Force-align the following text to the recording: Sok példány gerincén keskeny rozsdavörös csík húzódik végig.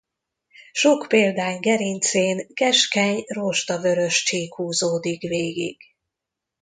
Sok 0.71 1.05
példány 1.07 1.59
gerincén 1.59 2.53
keskeny 2.53 3.23
rozsdavörös 3.27 4.23
csík 4.23 4.53
húzódik 4.55 5.21
végig. 5.21 5.77